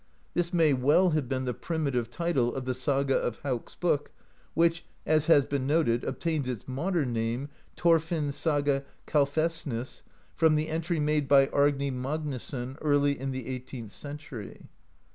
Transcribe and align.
This 0.33 0.51
may 0.51 0.73
well 0.73 1.11
have 1.11 1.29
been 1.29 1.45
the 1.45 1.53
primitive 1.53 2.09
title 2.09 2.55
of 2.55 2.65
the 2.65 2.73
saga 2.73 3.15
of 3.19 3.37
Hauk's 3.43 3.75
Book, 3.75 4.09
which, 4.55 4.83
as 5.05 5.27
has 5.27 5.45
been 5.45 5.67
no 5.67 5.83
ted, 5.83 6.03
obtains 6.05 6.47
its 6.49 6.67
modern 6.67 7.13
name, 7.13 7.49
"Thorfinns 7.77 8.33
Saga 8.33 8.83
Karlsef 9.05 9.67
nis," 9.67 10.01
from 10.35 10.55
the 10.55 10.69
entry 10.69 10.99
made 10.99 11.27
by 11.27 11.49
Arni 11.49 11.91
Magnusson, 11.91 12.79
early 12.81 13.19
in 13.19 13.29
the 13.31 13.45
eighteenth 13.47 13.91
century. 13.91 14.61